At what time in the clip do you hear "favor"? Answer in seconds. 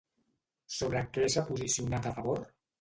2.21-2.47